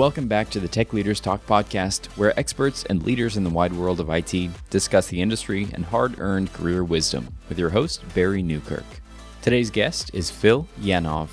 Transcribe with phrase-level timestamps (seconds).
[0.00, 3.74] Welcome back to the Tech Leaders Talk podcast, where experts and leaders in the wide
[3.74, 8.42] world of IT discuss the industry and hard earned career wisdom with your host, Barry
[8.42, 8.86] Newkirk.
[9.42, 11.28] Today's guest is Phil Yanov,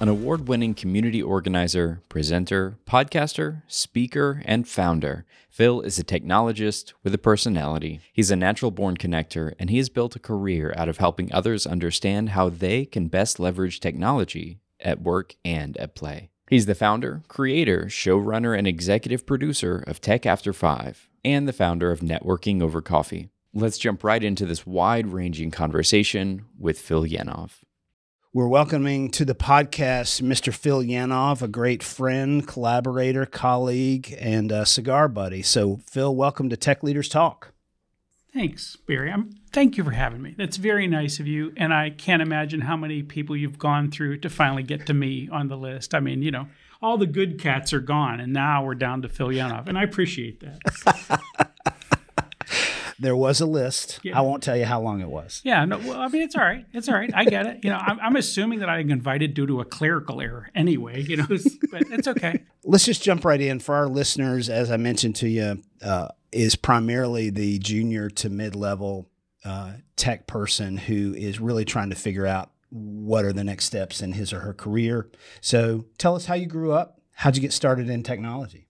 [0.00, 5.26] an award winning community organizer, presenter, podcaster, speaker, and founder.
[5.50, 8.00] Phil is a technologist with a personality.
[8.14, 11.66] He's a natural born connector, and he has built a career out of helping others
[11.66, 16.30] understand how they can best leverage technology at work and at play.
[16.48, 21.90] He's the founder, creator, showrunner, and executive producer of Tech After Five, and the founder
[21.90, 23.30] of Networking Over Coffee.
[23.52, 27.62] Let's jump right into this wide ranging conversation with Phil Yanov.
[28.32, 30.54] We're welcoming to the podcast Mr.
[30.54, 35.42] Phil Yanov, a great friend, collaborator, colleague, and cigar buddy.
[35.42, 37.54] So, Phil, welcome to Tech Leaders Talk.
[38.36, 39.10] Thanks, Barry.
[39.10, 40.34] I'm, thank you for having me.
[40.36, 41.54] That's very nice of you.
[41.56, 45.26] And I can't imagine how many people you've gone through to finally get to me
[45.32, 45.94] on the list.
[45.94, 46.46] I mean, you know,
[46.82, 49.84] all the good cats are gone, and now we're down to Phil Yanov, and I
[49.84, 51.22] appreciate that.
[52.98, 54.00] there was a list.
[54.02, 54.18] Yeah.
[54.18, 55.40] I won't tell you how long it was.
[55.42, 56.66] Yeah, no, well, I mean, it's all right.
[56.74, 57.10] It's all right.
[57.14, 57.64] I get it.
[57.64, 61.00] You know, I'm, I'm assuming that I got invited due to a clerical error anyway.
[61.00, 61.26] You know,
[61.70, 62.42] but it's okay.
[62.64, 64.50] Let's just jump right in for our listeners.
[64.50, 69.08] As I mentioned to you, uh, is primarily the junior to mid level
[69.44, 74.02] uh, tech person who is really trying to figure out what are the next steps
[74.02, 75.08] in his or her career.
[75.40, 77.00] So tell us how you grew up.
[77.14, 78.65] How'd you get started in technology?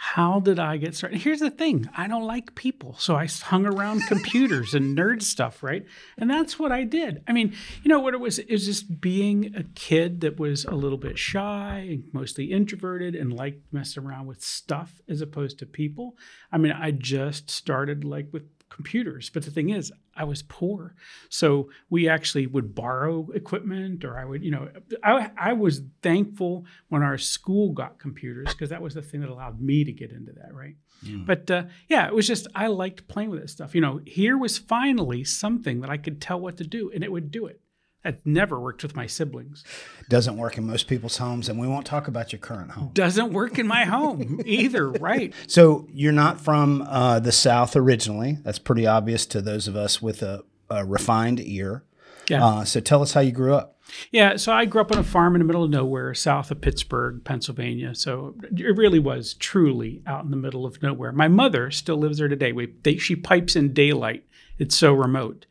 [0.00, 1.20] How did I get started?
[1.20, 2.94] Here's the thing I don't like people.
[2.98, 5.84] So I hung around computers and nerd stuff, right?
[6.16, 7.24] And that's what I did.
[7.26, 8.38] I mean, you know what it was?
[8.38, 13.16] It was just being a kid that was a little bit shy and mostly introverted
[13.16, 16.16] and liked messing around with stuff as opposed to people.
[16.52, 19.30] I mean, I just started like with computers.
[19.30, 20.94] But the thing is, I was poor.
[21.28, 24.68] So we actually would borrow equipment or I would, you know,
[25.02, 29.30] I, I was thankful when our school got computers because that was the thing that
[29.30, 30.74] allowed me to get into that, right?
[31.04, 31.24] Mm.
[31.24, 33.74] But uh, yeah, it was just, I liked playing with this stuff.
[33.74, 37.12] You know, here was finally something that I could tell what to do and it
[37.12, 37.60] would do it.
[38.04, 39.64] That never worked with my siblings.
[40.08, 42.90] Doesn't work in most people's homes, and we won't talk about your current home.
[42.94, 45.34] Doesn't work in my home either, right?
[45.48, 48.38] So you're not from uh, the South originally.
[48.42, 51.84] That's pretty obvious to those of us with a, a refined ear.
[52.28, 52.44] Yeah.
[52.44, 53.78] Uh, so tell us how you grew up.
[54.10, 56.60] Yeah, so I grew up on a farm in the middle of nowhere, south of
[56.60, 57.94] Pittsburgh, Pennsylvania.
[57.94, 61.10] So it really was truly out in the middle of nowhere.
[61.12, 62.52] My mother still lives there today.
[62.52, 64.24] We, they, she pipes in daylight.
[64.58, 65.46] It's so remote.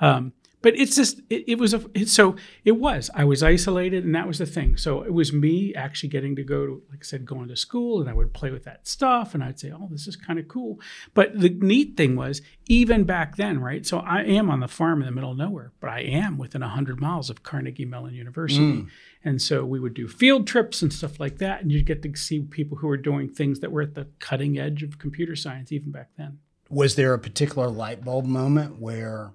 [0.00, 0.32] Um,
[0.62, 4.14] but it's just it, it was a it, so it was i was isolated and
[4.14, 4.76] that was the thing.
[4.76, 8.00] So it was me actually getting to go to like i said going to school
[8.00, 10.48] and i would play with that stuff and i'd say oh this is kind of
[10.48, 10.80] cool.
[11.14, 15.00] But the neat thing was even back then right so i am on the farm
[15.00, 18.58] in the middle of nowhere but i am within 100 miles of carnegie mellon university.
[18.60, 18.88] Mm.
[19.24, 22.16] and so we would do field trips and stuff like that and you'd get to
[22.16, 25.72] see people who were doing things that were at the cutting edge of computer science
[25.72, 26.38] even back then.
[26.70, 29.32] Was there a particular light bulb moment where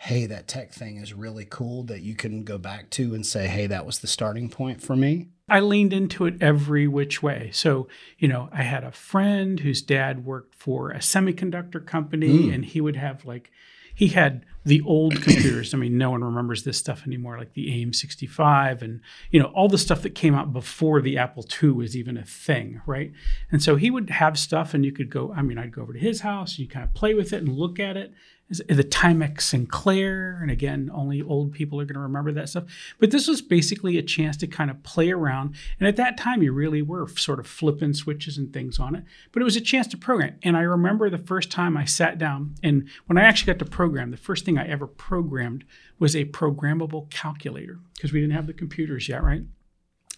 [0.00, 3.48] hey, that tech thing is really cool that you can go back to and say,
[3.48, 5.26] hey, that was the starting point for me?
[5.48, 7.50] I leaned into it every which way.
[7.52, 12.54] So, you know, I had a friend whose dad worked for a semiconductor company mm.
[12.54, 13.50] and he would have like,
[13.92, 15.74] he had the old computers.
[15.74, 19.00] I mean, no one remembers this stuff anymore, like the AIM 65 and,
[19.32, 22.24] you know, all the stuff that came out before the Apple II was even a
[22.24, 23.10] thing, right?
[23.50, 25.94] And so he would have stuff and you could go, I mean, I'd go over
[25.94, 28.12] to his house, you kind of play with it and look at it
[28.48, 30.38] the Timex Sinclair.
[30.40, 32.64] And again, only old people are going to remember that stuff.
[32.98, 35.54] But this was basically a chance to kind of play around.
[35.78, 39.04] And at that time, you really were sort of flipping switches and things on it.
[39.32, 40.38] But it was a chance to program.
[40.42, 43.70] And I remember the first time I sat down, and when I actually got to
[43.70, 45.64] program, the first thing I ever programmed
[45.98, 49.42] was a programmable calculator because we didn't have the computers yet, right?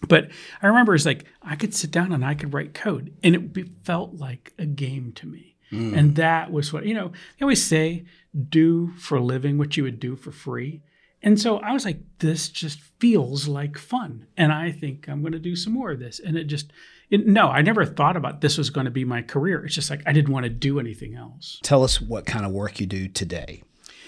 [0.07, 0.31] But
[0.61, 3.67] I remember it's like I could sit down and I could write code, and it
[3.83, 5.50] felt like a game to me.
[5.71, 5.97] Mm.
[5.97, 8.05] And that was what, you know, they always say,
[8.49, 10.81] do for a living what you would do for free.
[11.23, 14.25] And so I was like, this just feels like fun.
[14.37, 16.19] And I think I'm going to do some more of this.
[16.19, 16.71] And it just,
[17.09, 19.63] it, no, I never thought about this was going to be my career.
[19.63, 21.59] It's just like I didn't want to do anything else.
[21.61, 23.61] Tell us what kind of work you do today.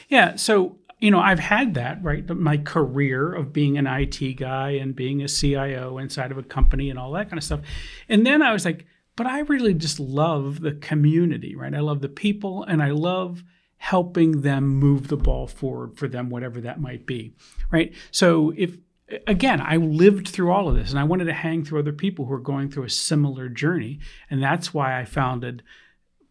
[0.10, 0.36] Yeah.
[0.38, 2.28] So, you know, I've had that, right?
[2.30, 6.90] My career of being an IT guy and being a CIO inside of a company
[6.90, 7.60] and all that kind of stuff.
[8.10, 11.74] And then I was like, but I really just love the community, right?
[11.74, 13.44] I love the people and I love
[13.78, 17.36] helping them move the ball forward for them, whatever that might be,
[17.72, 17.94] right?
[18.12, 18.78] So if
[19.28, 22.26] again, I lived through all of this and I wanted to hang through other people
[22.26, 24.00] who are going through a similar journey.
[24.30, 25.64] And that's why I founded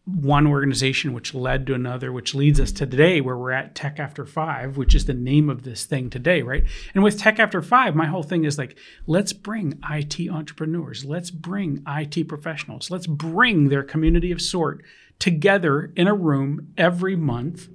[0.05, 3.99] one organization which led to another which leads us to today where we're at tech
[3.99, 6.65] after five which is the name of this thing today right?
[6.93, 8.77] And with tech after five my whole thing is like
[9.07, 14.83] let's bring it entrepreneurs let's bring it professionals let's bring their community of sort
[15.19, 17.69] together in a room every month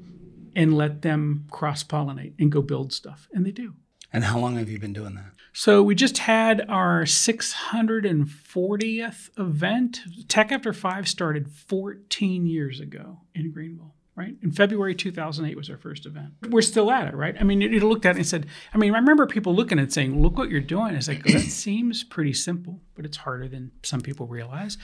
[0.54, 3.28] and let them cross pollinate and go build stuff.
[3.32, 3.74] And they do
[4.12, 7.02] and how long have you been doing that so we just had our
[8.14, 10.00] 640th event.
[10.28, 14.34] Tech After Five started 14 years ago in Greenville, right?
[14.42, 16.34] In February 2008 was our first event.
[16.48, 17.36] We're still at it, right?
[17.40, 19.84] I mean, you looked at it and said, I mean, I remember people looking at
[19.86, 20.94] it saying, look what you're doing.
[20.94, 24.78] It's like, that seems pretty simple, but it's harder than some people realize.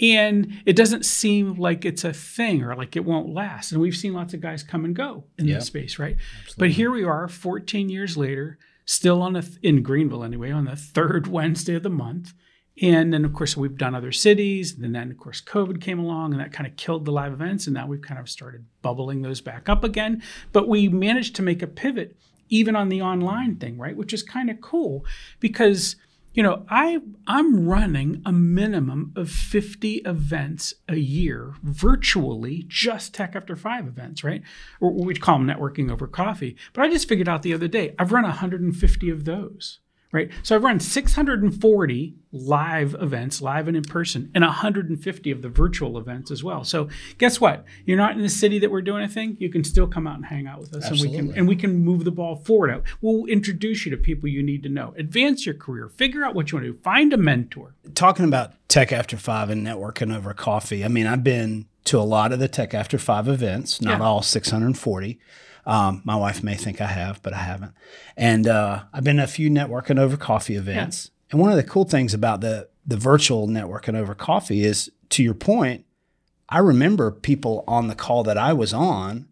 [0.00, 3.72] And it doesn't seem like it's a thing or like it won't last.
[3.72, 5.56] And we've seen lots of guys come and go in Yeah.
[5.56, 6.16] this space, right?
[6.42, 6.68] Absolutely.
[6.68, 8.58] But here we are 14 years later,
[8.90, 12.34] still on the in Greenville anyway, on the third Wednesday of the month.
[12.82, 14.76] And then of course we've done other cities.
[14.76, 17.66] And then of course COVID came along and that kind of killed the live events.
[17.66, 20.22] And now we've kind of started bubbling those back up again.
[20.52, 22.16] But we managed to make a pivot
[22.48, 23.96] even on the online thing, right?
[23.96, 25.04] Which is kind of cool
[25.38, 25.94] because
[26.32, 33.34] you know, I I'm running a minimum of 50 events a year virtually, just Tech
[33.34, 34.42] After Five events, right?
[34.80, 36.56] Or we'd call them networking over coffee.
[36.72, 39.80] But I just figured out the other day, I've run 150 of those,
[40.12, 40.30] right?
[40.42, 45.98] So I've run 640 live events, live and in person, and 150 of the virtual
[45.98, 46.64] events as well.
[46.64, 47.64] So guess what?
[47.84, 49.36] You're not in the city that we're doing a thing.
[49.40, 51.56] You can still come out and hang out with us, and we can and we
[51.56, 52.70] can move the ball forward.
[52.70, 52.84] Out.
[53.00, 54.94] We'll introduce you to people you need to know.
[54.96, 55.88] Advance your career.
[55.88, 56.78] Figure out what you want to do.
[56.82, 57.74] Find a mentor.
[57.94, 62.02] talking about Tech After Five and networking over coffee, I mean, I've been to a
[62.02, 64.04] lot of the Tech After Five events, not Yeah.
[64.04, 65.18] all 640.
[65.70, 67.72] Um, my wife may think I have, but I haven't.
[68.16, 71.12] And uh, I've been to a few networking over coffee events.
[71.30, 75.22] And one of the cool things about the the virtual networking over coffee is, to
[75.22, 75.84] your point,
[76.48, 79.28] I remember people on the call that I was on,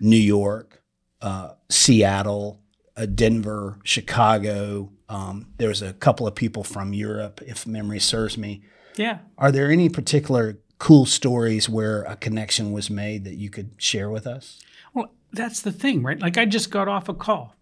[0.00, 0.82] New York,
[1.20, 2.60] uh, Seattle,
[2.96, 4.90] uh, Denver, Chicago.
[5.08, 8.62] Um, there was a couple of people from Europe, if memory serves me.
[8.96, 9.18] Yeah.
[9.38, 14.10] Are there any particular cool stories where a connection was made that you could share
[14.10, 14.60] with us?
[15.32, 16.20] That's the thing, right?
[16.20, 17.56] Like I just got off a call.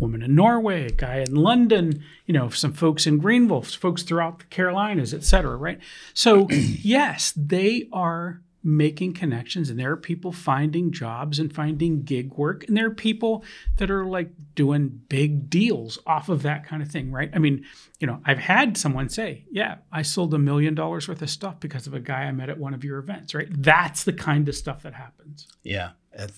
[0.00, 4.44] Woman in Norway, guy in London, you know, some folks in Greenville, folks throughout the
[4.46, 5.78] Carolinas, et cetera, right?
[6.12, 12.32] So, yes, they are making connections and there are people finding jobs and finding gig
[12.34, 13.44] work and there are people
[13.78, 17.64] that are like doing big deals off of that kind of thing right i mean
[17.98, 21.58] you know i've had someone say yeah i sold a million dollars worth of stuff
[21.60, 24.48] because of a guy i met at one of your events right that's the kind
[24.48, 25.90] of stuff that happens Yeah,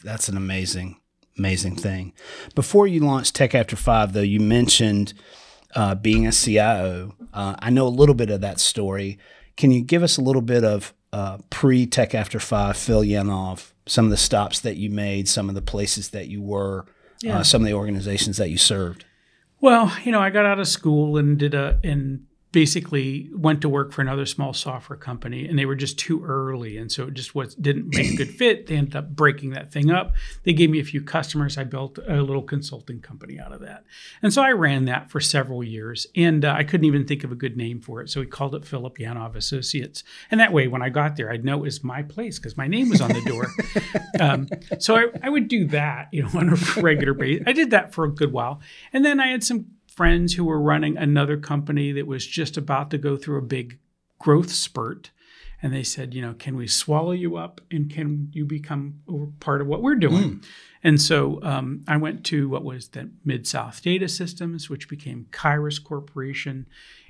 [0.02, 1.00] that's, an amazing,
[1.38, 2.12] amazing thing.
[2.54, 5.14] Before you launched Tech After Five, though, you mentioned
[5.74, 7.14] uh, being a CIO.
[7.32, 9.18] Uh, I know a little bit of that story.
[9.56, 13.70] Can you give us a little bit of uh, pre Tech After Five, Phil Yanov,
[13.86, 16.86] some of the stops that you made, some of the places that you were,
[17.22, 17.38] Yeah.
[17.38, 19.04] uh, some of the organizations that you served?
[19.60, 22.24] Well, you know, I got out of school and did a and
[22.54, 26.78] basically went to work for another small software company and they were just too early
[26.78, 28.68] and so it just was didn't make a good fit.
[28.68, 30.12] They ended up breaking that thing up.
[30.44, 31.58] They gave me a few customers.
[31.58, 33.82] I built a little consulting company out of that.
[34.22, 37.32] And so I ran that for several years and uh, I couldn't even think of
[37.32, 38.08] a good name for it.
[38.08, 40.04] So we called it Philip Yanov Associates.
[40.30, 42.68] And that way when I got there I'd know it was my place because my
[42.68, 43.48] name was on the door.
[44.20, 44.46] um,
[44.78, 47.42] so I, I would do that, you know, on a regular basis.
[47.48, 48.60] I did that for a good while.
[48.92, 52.90] And then I had some friends who were running another company that was just about
[52.90, 53.78] to go through a big
[54.18, 55.10] growth spurt.
[55.62, 59.00] And they said, you know, can we swallow you up and can you become
[59.40, 60.42] part of what we're doing?
[60.82, 65.28] And so um, I went to what was the Mid South Data Systems, which became
[65.30, 66.66] Kairos Corporation.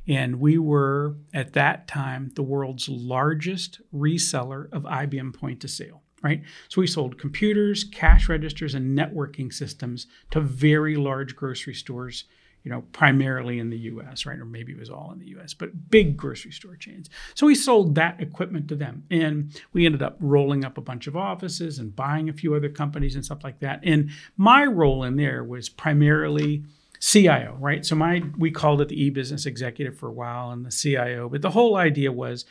[0.06, 6.02] And we were at that time the world's largest reseller of IBM point of sale,
[6.22, 6.42] right?
[6.68, 12.26] So we sold computers, cash registers, and networking systems to very large grocery stores,
[12.64, 14.38] you know, primarily in the US, right?
[14.38, 17.10] Or maybe it was all in the US, but big grocery store chains.
[17.34, 19.04] So we sold that equipment to them.
[19.10, 22.70] And we ended up rolling up a bunch of offices and buying a few other
[22.70, 23.80] companies and stuff like that.
[23.84, 26.64] And my role in there was primarily
[27.00, 27.84] CIO, right?
[27.84, 31.42] So my we called it the e-business executive for a while and the CIO, but
[31.42, 32.46] the whole idea was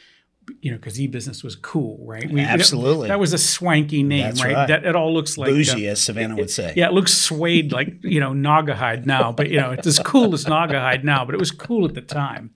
[0.62, 2.30] you know, because e-business was cool, right?
[2.30, 3.08] We, Absolutely.
[3.08, 4.54] That was a swanky name, right?
[4.54, 4.68] right.
[4.68, 6.74] That it all looks like uh, Bougie, as Savannah would say.
[6.76, 10.34] yeah, it looks suede like you know Naugahyde now, but you know it's as cool
[10.34, 12.52] as Naugahyde now, but it was cool at the time.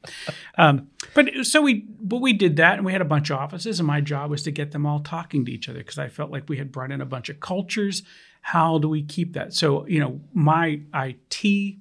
[0.57, 3.79] Um, but so we, but we did that, and we had a bunch of offices,
[3.79, 6.31] and my job was to get them all talking to each other because I felt
[6.31, 8.03] like we had brought in a bunch of cultures.
[8.41, 9.53] How do we keep that?
[9.53, 11.77] So you know, my IT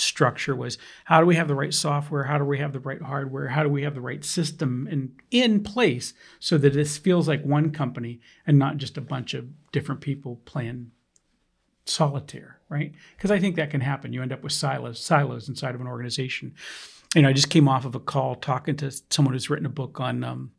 [0.00, 2.24] structure was how do we have the right software?
[2.24, 3.48] How do we have the right hardware?
[3.48, 7.42] How do we have the right system in in place so that this feels like
[7.44, 10.90] one company and not just a bunch of different people playing
[11.86, 12.92] solitaire right?
[13.16, 14.12] Because i think that can happen.
[14.12, 16.54] You end up with silos silos inside of an organization.
[17.14, 19.70] You know i just came off of a call talking to someone who's written a
[19.70, 20.52] book on um,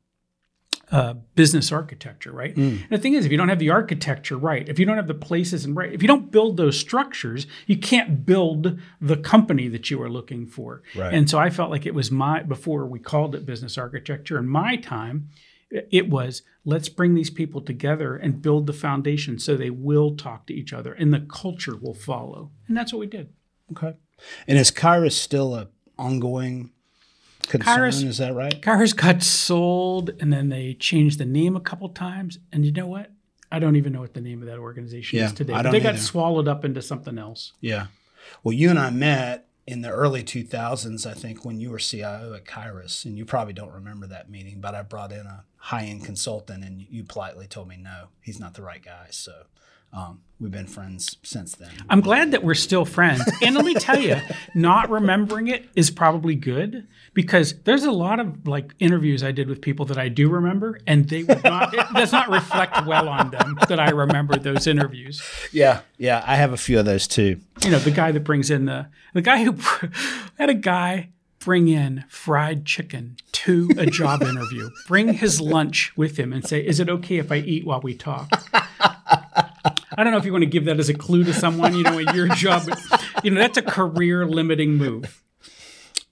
[0.92, 2.56] uh, business architecture, right?
[2.56, 2.82] Mm.
[2.82, 5.08] And the thing is, if you don't have the architecture right, if you don't have
[5.08, 9.68] the places and right, if you don't build those structures, you can't build the company
[9.68, 10.82] that you are looking for.
[10.96, 11.14] Right.
[11.14, 14.38] And so I felt like it was my before we called it business architecture.
[14.38, 15.30] In my time,
[15.70, 20.48] it was let's bring these people together and build the foundation so they will talk
[20.48, 22.52] to each other and the culture will follow.
[22.68, 23.30] And that's what we did.
[23.72, 23.94] Okay.
[24.48, 26.72] And is Kairos still a ongoing
[27.48, 28.08] concern.
[28.08, 28.62] Is that right?
[28.62, 32.40] Kairos got sold, and then they changed the name a couple times.
[32.52, 33.12] And you know what?
[33.52, 35.54] I don't even know what the name of that organization yeah, is today.
[35.54, 37.54] I don't they got swallowed up into something else.
[37.62, 37.88] Yeah.
[38.44, 42.34] Well, you and I met in the early 2000s, I think, when you were CIO
[42.34, 45.86] at Kairos, and you probably don't remember that meeting, but I brought in a high
[45.86, 49.08] end consultant, and you politely told me, no, he's not the right guy.
[49.12, 49.44] So
[49.94, 51.70] um, we've been friends since then.
[51.90, 53.22] I'm glad that we're still friends.
[53.42, 54.18] And let me tell you,
[54.54, 59.48] not remembering it is probably good because there's a lot of like interviews I did
[59.48, 61.74] with people that I do remember, and they would not.
[61.74, 65.22] it does not reflect well on them that I remember those interviews.
[65.52, 67.40] Yeah, yeah, I have a few of those too.
[67.64, 69.58] You know, the guy that brings in the the guy who
[70.38, 74.70] had a guy bring in fried chicken to a job interview.
[74.88, 77.96] Bring his lunch with him and say, "Is it okay if I eat while we
[77.96, 78.30] talk?"
[79.66, 81.84] I don't know if you want to give that as a clue to someone, you
[81.84, 82.70] know, in your job,
[83.24, 85.24] you know, that's a career limiting move.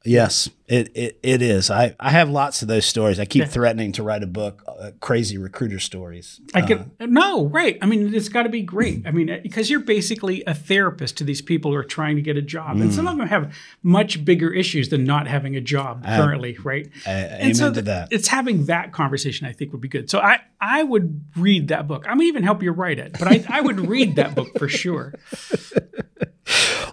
[0.04, 1.72] Yes, it, it, it is.
[1.72, 3.22] I, I have lots of those stories.
[3.22, 3.48] I keep yeah.
[3.48, 6.42] threatening to write a book, uh, crazy recruiter stories.
[6.54, 7.78] I can uh, no, right.
[7.82, 9.08] I mean, it's got to be great.
[9.08, 12.36] I mean, because you're basically a therapist to these people who are trying to get
[12.36, 12.82] a job, mm.
[12.82, 13.12] and some mm.
[13.12, 16.90] of them have much bigger issues than not having a job currently, right?
[17.06, 18.10] I, and so to that.
[18.12, 19.48] It's having that conversation.
[19.48, 20.10] I think would be good.
[20.10, 22.06] So I I would read that book.
[22.10, 24.68] I may even help you write it, but I I would read that book for
[24.68, 25.14] sure.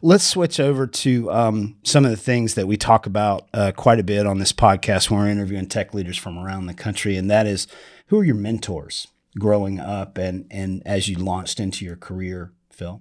[0.02, 3.72] Let's switch over to um, some of the things that we talk about uh, Uh,
[3.72, 7.16] quite a bit on this podcast when we're interviewing tech leaders from around the country,
[7.16, 7.66] and that is
[8.08, 9.06] who are your mentors
[9.38, 13.00] growing up and and as you launched into your career, Phil?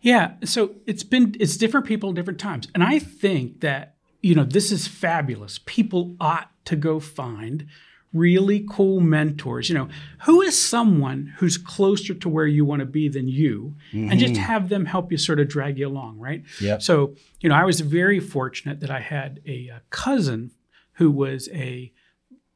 [0.00, 4.44] Yeah, so it's been it's different people different times, and I think that you know
[4.44, 5.58] this is fabulous.
[5.66, 7.66] People ought to go find
[8.12, 9.68] really cool mentors.
[9.68, 9.88] You know,
[10.24, 14.10] who is someone who's closer to where you want to be than you, mm-hmm.
[14.10, 14.42] and just mm-hmm.
[14.42, 16.44] have them help you sort of drag you along, right?
[16.60, 16.78] Yeah.
[16.78, 20.52] So, you know, I was very fortunate that I had a, a cousin
[20.94, 21.92] who was a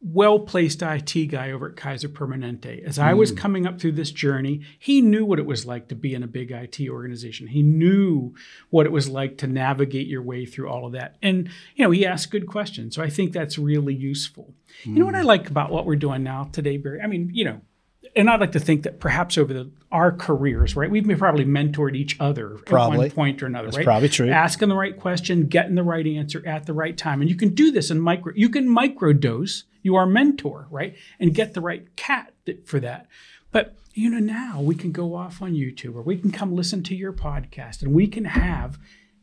[0.02, 2.82] well placed IT guy over at Kaiser Permanente.
[2.84, 3.36] As I was mm.
[3.36, 6.26] coming up through this journey, he knew what it was like to be in a
[6.26, 7.46] big IT organization.
[7.46, 8.34] He knew
[8.70, 11.16] what it was like to navigate your way through all of that.
[11.22, 12.96] And, you know, he asked good questions.
[12.96, 14.54] So I think that's really useful.
[14.84, 14.94] Mm.
[14.94, 15.26] You know what I mm.
[15.26, 17.00] like about what we're doing now today, Barry?
[17.00, 17.60] I mean, you know,
[18.14, 21.96] and I'd like to think that perhaps over the, our careers, right, we've probably mentored
[21.96, 22.96] each other probably.
[22.96, 23.84] at one point or another, That's right?
[23.84, 24.30] Probably true.
[24.30, 27.54] Asking the right question, getting the right answer at the right time, and you can
[27.54, 28.32] do this in micro.
[28.36, 32.32] You can microdose you are mentor, right, and get the right cat
[32.64, 33.06] for that.
[33.50, 36.82] But you know now we can go off on YouTube or we can come listen
[36.84, 38.78] to your podcast and we can have,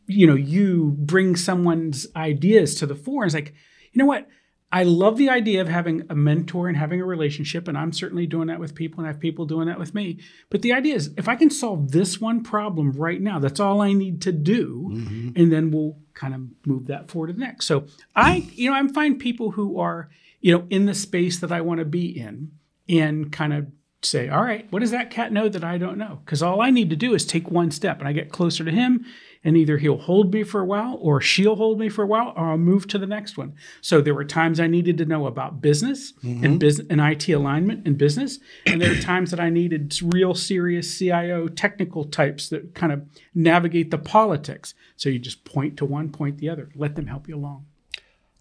[0.06, 3.24] you know, you bring someone's ideas to the fore.
[3.24, 3.54] And it's like,
[3.92, 4.28] you know what?
[4.72, 8.28] I love the idea of having a mentor and having a relationship, and I'm certainly
[8.28, 10.20] doing that with people, and I have people doing that with me.
[10.50, 13.82] But the idea is, if I can solve this one problem right now, that's all
[13.82, 15.30] I need to do, mm-hmm.
[15.36, 17.66] and then we'll kind of move that forward to the next.
[17.66, 17.86] So
[18.16, 20.10] I, you know, I'm find people who are,
[20.40, 22.52] you know, in the space that I want to be in,
[22.88, 23.68] and kind of
[24.04, 26.22] say, all right, what does that cat know that I don't know?
[26.24, 28.72] Because all I need to do is take one step, and I get closer to
[28.72, 29.04] him,
[29.44, 32.34] and either he'll hold me for a while or she'll hold me for a while
[32.36, 33.54] or I'll move to the next one.
[33.82, 36.44] So there were times I needed to know about business mm-hmm.
[36.44, 38.40] and business and IT alignment and business.
[38.66, 43.04] And there are times that I needed real serious CIO technical types that kind of
[43.34, 44.74] navigate the politics.
[44.98, 47.66] So you just point to one, point the other, let them help you along.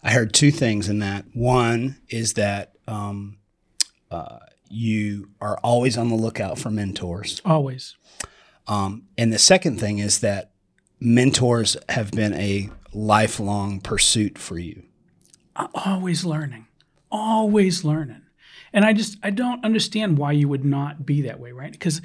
[0.03, 1.25] I heard two things in that.
[1.33, 3.37] One is that um,
[4.11, 4.39] uh,
[4.69, 7.41] you are always on the lookout for mentors.
[7.45, 7.95] Always.
[8.67, 10.51] Um, and the second thing is that
[10.99, 14.83] mentors have been a lifelong pursuit for you?
[15.55, 16.67] I'm Always learning,
[17.11, 18.21] always learning.
[18.71, 21.71] And I just, I don't understand why you would not be that way, right?
[21.71, 22.01] Because,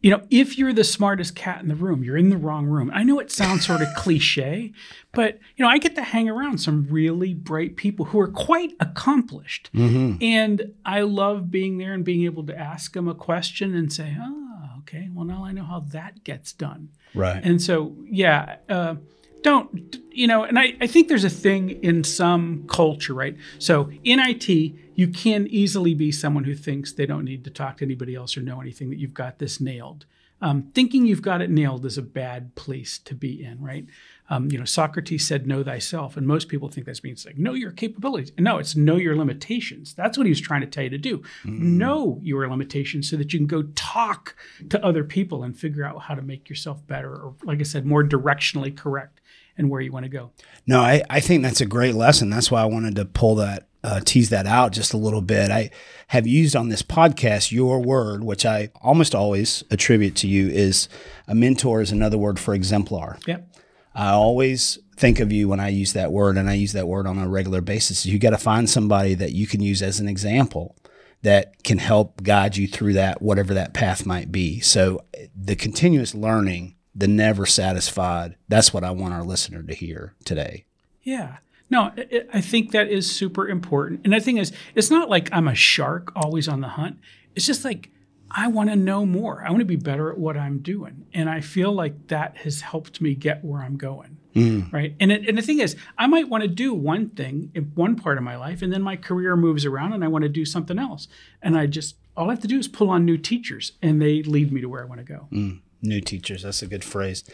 [0.00, 2.90] you know, if you're the smartest cat in the room, you're in the wrong room.
[2.94, 4.72] I know it sounds sort of cliche,
[5.12, 8.74] but, you know, I get to hang around some really bright people who are quite
[8.80, 9.70] accomplished.
[9.74, 10.22] Mm-hmm.
[10.22, 14.16] And I love being there and being able to ask them a question and say,
[14.20, 14.53] oh,
[14.84, 16.90] okay, well, now I know how that gets done.
[17.14, 17.42] Right.
[17.42, 18.96] And so, yeah, uh,
[19.42, 23.90] don't you know and I, I think there's a thing in some culture right so
[24.02, 24.48] in it
[24.94, 28.38] you can easily be someone who thinks they don't need to talk to anybody else
[28.38, 30.06] or know anything that you've got this nailed
[30.40, 33.86] um, thinking you've got it nailed is a bad place to be in right
[34.30, 37.52] um, you know socrates said know thyself and most people think that means like know
[37.52, 40.90] your capabilities no it's know your limitations that's what he was trying to tell you
[40.90, 41.58] to do mm.
[41.58, 44.34] know your limitations so that you can go talk
[44.70, 47.84] to other people and figure out how to make yourself better or like i said
[47.84, 49.20] more directionally correct
[49.56, 50.30] and where you want to go.
[50.66, 52.30] No, I, I think that's a great lesson.
[52.30, 55.50] That's why I wanted to pull that, uh, tease that out just a little bit.
[55.50, 55.70] I
[56.08, 60.88] have used on this podcast your word, which I almost always attribute to you, is
[61.28, 63.18] a mentor is another word for exemplar.
[63.26, 63.53] Yep.
[63.94, 67.06] I always think of you when I use that word, and I use that word
[67.06, 68.06] on a regular basis.
[68.06, 70.76] You got to find somebody that you can use as an example
[71.22, 74.60] that can help guide you through that, whatever that path might be.
[74.60, 75.00] So
[75.34, 78.36] the continuous learning the never satisfied.
[78.48, 80.64] That's what I want our listener to hear today.
[81.02, 81.38] Yeah.
[81.70, 81.92] No,
[82.32, 84.02] I think that is super important.
[84.04, 86.98] And the thing is, it's not like I'm a shark always on the hunt.
[87.34, 87.90] It's just like
[88.34, 89.44] I want to know more.
[89.44, 91.06] I want to be better at what I'm doing.
[91.14, 94.18] And I feel like that has helped me get where I'm going.
[94.34, 94.72] Mm.
[94.72, 94.96] Right.
[94.98, 97.94] And, it, and the thing is, I might want to do one thing in one
[97.94, 100.44] part of my life, and then my career moves around and I want to do
[100.44, 101.06] something else.
[101.40, 104.24] And I just, all I have to do is pull on new teachers and they
[104.24, 105.28] lead me to where I want to go.
[105.30, 106.42] Mm new teachers.
[106.42, 107.24] That's a good phrase.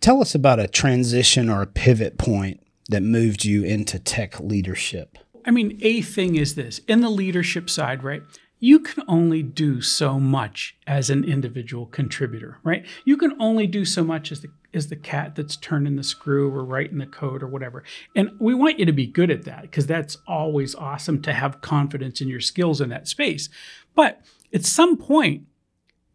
[0.00, 2.60] Tell us about a transition or a pivot point
[2.90, 5.18] that moved you into tech leadership.
[5.46, 8.22] I mean, a thing is this in the leadership side, right?
[8.60, 12.86] You can only do so much as an individual contributor, right?
[13.04, 16.52] You can only do so much as the as the cat that's turning the screw
[16.52, 17.84] or writing the code or whatever.
[18.16, 21.60] And we want you to be good at that because that's always awesome to have
[21.60, 23.48] confidence in your skills in that space.
[23.94, 24.20] But
[24.52, 25.46] at some point,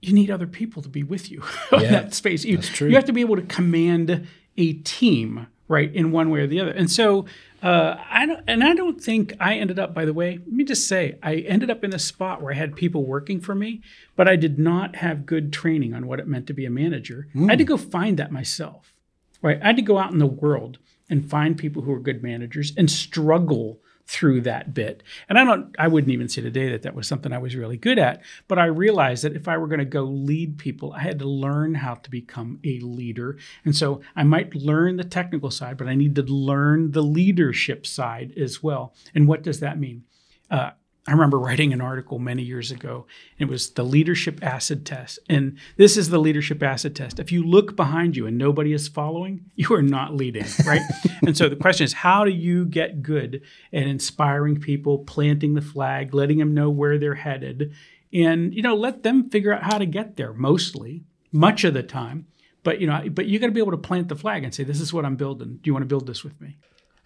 [0.02, 2.44] you need other people to be with you in that space.
[2.44, 2.90] You, that's true.
[2.90, 4.28] you have to be able to command
[4.58, 6.72] a team, right, in one way or the other.
[6.72, 7.26] And so,
[7.62, 9.94] uh, I don't, and I don't think I ended up.
[9.94, 12.58] By the way, let me just say, I ended up in a spot where I
[12.58, 13.82] had people working for me,
[14.16, 17.28] but I did not have good training on what it meant to be a manager.
[17.36, 17.48] Mm.
[17.48, 18.96] I had to go find that myself,
[19.42, 19.62] right?
[19.62, 22.74] I had to go out in the world and find people who are good managers
[22.76, 25.04] and struggle through that bit.
[25.30, 27.78] And I don't I wouldn't even say today that that was something I was really
[27.78, 31.02] good at, but I realized that if I were going to go lead people, I
[31.02, 33.38] had to learn how to become a leader.
[33.64, 37.86] And so I might learn the technical side, but I need to learn the leadership
[37.86, 38.96] side as well.
[39.14, 40.06] And what does that mean?
[40.50, 40.72] Uh,
[41.08, 43.08] I remember writing an article many years ago.
[43.38, 45.18] It was the leadership acid test.
[45.28, 47.20] And this is the leadership acid test.
[47.20, 50.82] If you look behind you and nobody is following, you are not leading, right?
[51.26, 53.42] and so the question is how do you get good
[53.74, 57.74] at inspiring people, planting the flag, letting them know where they're headed,
[58.14, 61.84] and you know, let them figure out how to get there mostly, much of the
[61.84, 62.28] time.
[62.64, 64.64] But you know, but you got to be able to plant the flag and say,
[64.64, 65.60] "This is what I'm building.
[65.62, 66.58] Do you want to build this with me?"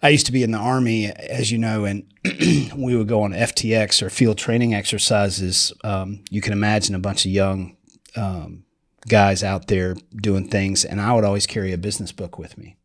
[0.04, 2.04] I used to be in the army, as you know, and
[2.76, 5.72] we would go on FTX or field training exercises.
[5.82, 7.78] Um, you can imagine a bunch of young
[8.14, 8.64] um,
[9.08, 12.76] guys out there doing things, and I would always carry a business book with me,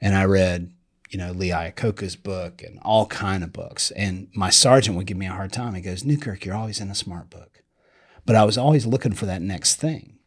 [0.00, 0.72] and I read,
[1.10, 3.90] you know, Lee Iacocca's book and all kind of books.
[3.90, 5.74] And my sergeant would give me a hard time.
[5.74, 7.64] He goes, "Newkirk, you're always in a smart book,"
[8.24, 10.20] but I was always looking for that next thing.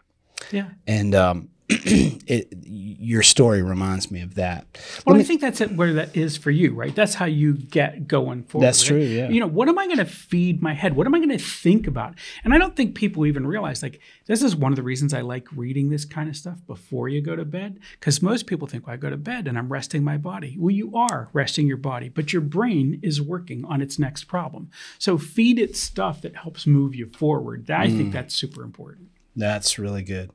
[0.52, 0.72] Yeah.
[0.86, 1.50] And um,
[2.26, 4.66] it, your story reminds me of that.
[5.06, 6.96] Well, me, I think that's where that is for you, right?
[6.96, 8.66] That's how you get going forward.
[8.66, 8.98] That's true.
[8.98, 9.30] Yeah.
[9.30, 10.96] You know, what am I going to feed my head?
[10.96, 12.16] What am I going to think about?
[12.44, 15.22] And I don't think people even realize like this is one of the reasons I
[15.22, 18.88] like reading this kind of stuff before you go to bed, because most people think,
[18.88, 20.56] well, I go to bed and I'm resting my body.
[20.58, 24.72] Well, you are resting your body, but your brain is working on its next problem.
[24.98, 27.70] So feed it stuff that helps move you forward.
[27.70, 27.98] I mm.
[27.98, 29.10] think that's super important.
[29.36, 30.32] That's really good.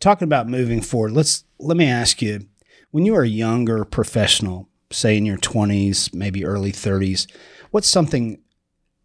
[0.00, 2.46] Talking about moving forward, let's let me ask you,
[2.90, 7.30] when you were a younger professional, say in your 20s, maybe early 30s,
[7.70, 8.38] what's something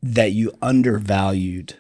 [0.02, 1.76] that you undervalued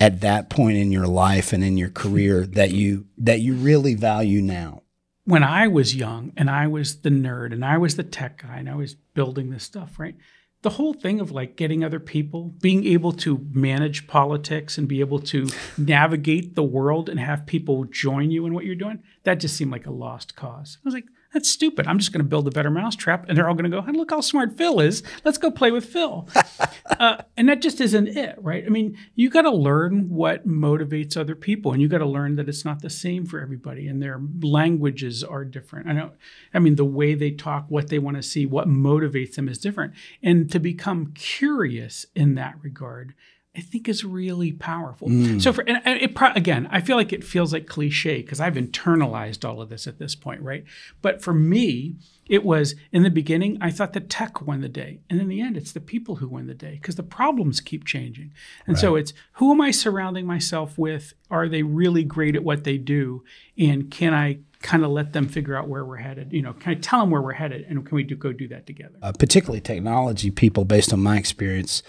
[0.00, 3.94] at that point in your life and in your career that you that you really
[3.94, 4.82] value now?
[5.24, 8.56] When I was young and I was the nerd and I was the tech guy
[8.58, 10.14] and I was building this stuff, right?
[10.62, 15.00] The whole thing of like getting other people, being able to manage politics and be
[15.00, 19.40] able to navigate the world and have people join you in what you're doing, that
[19.40, 20.78] just seemed like a lost cause.
[20.78, 21.86] I was like, that's stupid.
[21.86, 23.92] I'm just going to build a better mousetrap, and they're all going to go, hey,
[23.92, 25.02] look how smart Phil is.
[25.24, 26.26] Let's go play with Phil.
[26.98, 28.64] uh, and that just isn't it, right?
[28.64, 32.36] I mean, you got to learn what motivates other people, and you got to learn
[32.36, 35.88] that it's not the same for everybody, and their languages are different.
[35.88, 36.12] I know.
[36.54, 39.58] I mean, the way they talk, what they want to see, what motivates them is
[39.58, 43.14] different, and to become curious in that regard
[43.58, 45.08] I think is really powerful.
[45.40, 48.54] So for and it pro- again, I feel like it feels like cliche because I've
[48.54, 50.64] internalized all of this at this point, right?
[51.02, 51.96] But for me,
[52.28, 55.40] it was in the beginning I thought the tech won the day, and in the
[55.40, 58.32] end, it's the people who win the day because the problems keep changing.
[58.66, 61.14] And so it's who am I surrounding myself with?
[61.28, 63.24] Are they really great at what they do,
[63.58, 66.32] and can I kind of let them figure out where we're headed?
[66.32, 68.46] You know, can I tell them where we're headed, and can we do, go do
[68.48, 68.98] that together?
[69.02, 71.82] uh, particularly technology people, based on my experience,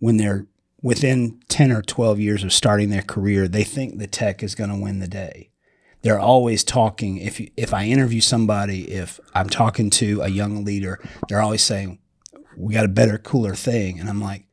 [0.00, 0.46] when they're
[0.84, 4.68] within 10 or 12 years of starting their career, they think the tech is going
[4.68, 5.50] to win the day.
[6.02, 7.16] They're always talking.
[7.16, 12.00] If, if I interview somebody, if I'm talking to a young leader, they're always saying,
[12.58, 13.98] We got a better, cooler thing.
[13.98, 14.44] And I'm like,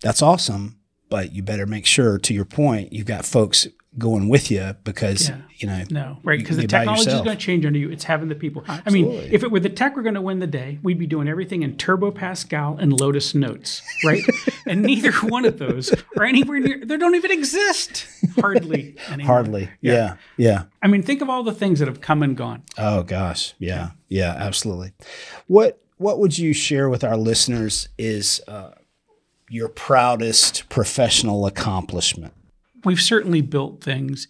[0.00, 0.78] That's awesome.
[1.10, 5.28] But you better make sure, to your point, you've got folks going with you because,
[5.28, 5.36] Yeah.
[5.56, 6.38] you know, No, right?
[6.38, 7.90] Because the technology is going to change under you.
[7.90, 8.62] It's having the people.
[8.68, 11.06] I mean, if it were the tech were going to win the day, we'd be
[11.06, 14.22] doing everything in Turbo Pascal and Lotus Notes, right?
[14.66, 16.84] and neither one of those are anywhere near.
[16.84, 18.06] They don't even exist
[18.38, 19.26] hardly anymore.
[19.34, 19.70] hardly.
[19.80, 20.16] Yeah.
[20.36, 20.64] Yeah.
[20.82, 22.62] I mean, think of all the things that have come and gone.
[22.76, 24.92] Oh gosh, yeah, yeah, absolutely.
[25.46, 28.72] What what would you share with our listeners is uh,
[29.48, 32.34] your proudest professional accomplishment?
[32.86, 34.28] We've certainly built things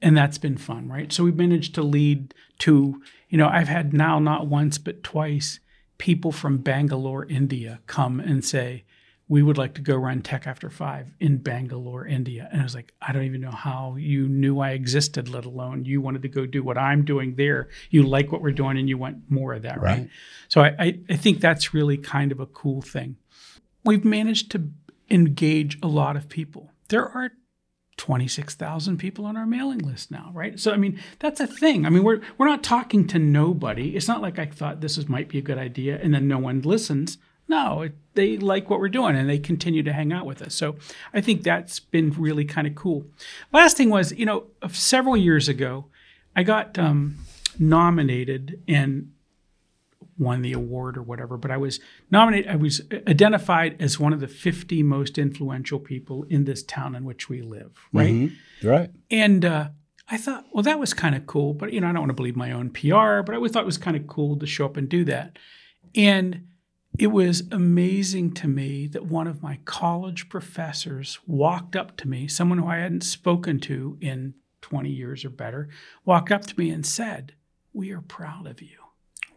[0.00, 1.12] and that's been fun right?
[1.12, 5.60] So we've managed to lead to you know i've had now not once but twice
[5.98, 8.84] people from bangalore india come and say
[9.30, 12.48] we would like to go run tech after five in bangalore india.
[12.50, 15.84] And i was like i don't even know how you knew i existed let alone
[15.84, 17.68] you wanted to go do what i'm doing there.
[17.90, 20.10] You like what we're doing and you want more of that right, Right.
[20.48, 23.16] so I, I, I think that's really kind of a cool thing.
[23.84, 24.70] We've managed to
[25.10, 26.70] engage a lot of people.
[26.88, 27.30] There are
[27.98, 30.58] 26,000 people on our mailing list now, right?
[30.58, 31.84] So I mean, that's a thing.
[31.84, 33.94] I mean, we're we're not talking to nobody.
[33.96, 36.38] It's not like I thought this is might be a good idea and then no
[36.38, 37.18] one listens.
[37.48, 40.54] No, it, they like what we're doing and they continue to hang out with us.
[40.54, 40.76] So
[41.14, 43.06] I think that's been really kind of cool.
[43.52, 45.86] Last thing was, you know, several years ago,
[46.36, 47.16] I got um,
[47.58, 49.12] nominated and
[50.18, 54.20] won the award or whatever, but I was nominated, I was identified as one of
[54.20, 58.30] the 50 most influential people in this town in which we live, right?
[58.62, 58.90] Right.
[59.10, 59.68] And uh,
[60.10, 62.14] I thought, well, that was kind of cool, but you know, I don't want to
[62.14, 64.64] believe my own PR, but I always thought it was kind of cool to show
[64.64, 65.38] up and do that.
[65.94, 66.48] And
[66.98, 72.26] it was amazing to me that one of my college professors walked up to me,
[72.26, 75.68] someone who I hadn't spoken to in 20 years or better,
[76.04, 77.34] walked up to me and said,
[77.72, 78.87] We are proud of you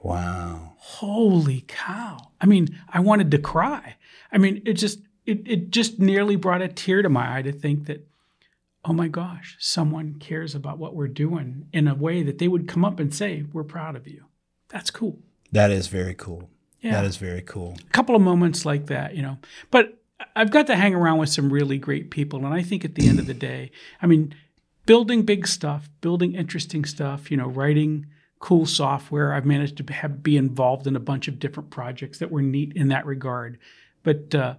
[0.03, 0.73] Wow.
[0.77, 3.95] holy cow i mean i wanted to cry
[4.31, 7.51] i mean it just it, it just nearly brought a tear to my eye to
[7.51, 8.07] think that
[8.83, 12.67] oh my gosh someone cares about what we're doing in a way that they would
[12.67, 14.25] come up and say we're proud of you
[14.69, 15.19] that's cool
[15.51, 16.49] That is very cool.
[16.79, 16.93] Yeah.
[16.93, 17.75] That is very cool.
[17.77, 19.37] a couple of moments like that, you know.
[19.69, 19.99] But
[20.35, 23.07] I've got to hang around with some really great people, and I think at the
[23.09, 23.69] end of the day,
[24.01, 24.33] I mean,
[24.85, 28.07] building big stuff, building interesting stuff, you know, writing
[28.41, 29.33] cool software.
[29.33, 32.73] I've managed to have, be involved in a bunch of different projects that were neat
[32.75, 33.57] in that regard.
[34.03, 34.55] But uh,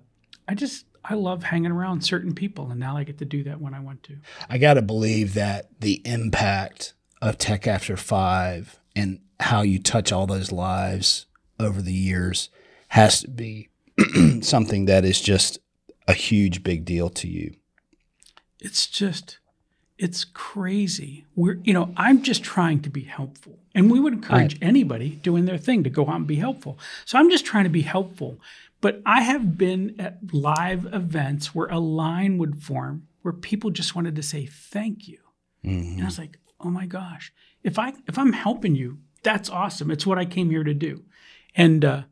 [0.49, 3.61] I just I love hanging around certain people, and now I get to do that
[3.61, 4.17] when I want to.
[4.49, 10.13] I got to believe that the impact of Tech After Five and how you touch
[10.13, 11.27] all those lives
[11.59, 12.51] over the years
[12.89, 13.69] has to be
[14.43, 15.59] something that is just
[16.07, 17.55] a huge big deal to you.
[18.61, 19.39] it's just
[20.03, 21.25] it's crazy.
[21.37, 23.61] We're you know i'm just trying to be helpful.
[23.73, 26.77] And we would encourage anybody doing their thing to go out and be helpful.
[27.05, 28.41] So i'm just trying to be helpful.
[28.81, 33.95] But i have been at live events where a line would form where people just
[33.95, 35.19] wanted to say thank you.
[35.95, 37.33] And i was like oh my gosh.
[37.63, 39.93] If i if i'm helping you that's awesome.
[39.93, 41.05] It's what i came here to do.
[41.55, 42.03] And uh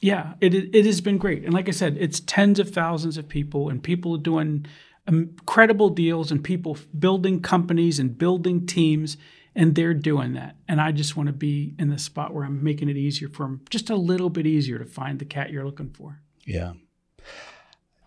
[0.00, 3.28] yeah, it it has been great, and like I said, it's tens of thousands of
[3.28, 4.64] people, and people doing
[5.08, 9.16] incredible deals, and people building companies and building teams,
[9.54, 10.56] and they're doing that.
[10.68, 13.44] And I just want to be in the spot where I'm making it easier for
[13.44, 16.20] them, just a little bit easier to find the cat you're looking for.
[16.44, 16.74] Yeah.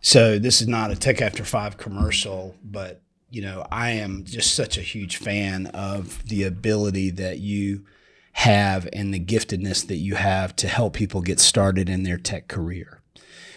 [0.02, 4.56] So this is not a Tech After Five commercial, but you know, I am just
[4.56, 7.86] such a huge fan of the ability that you
[8.34, 12.48] have and the giftedness that you have to help people get started in their tech
[12.48, 13.02] career.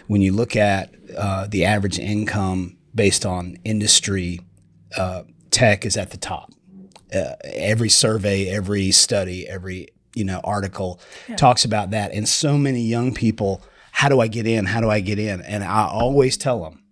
[0.07, 4.40] When you look at uh, the average income based on industry,
[4.96, 6.52] uh, tech is at the top.
[7.14, 11.00] Uh, every survey, every study, every you know article
[11.37, 13.62] talks about that, and so many young people.
[13.92, 14.64] How do I get in?
[14.66, 15.40] How do I get in?
[15.42, 16.83] And I always tell them,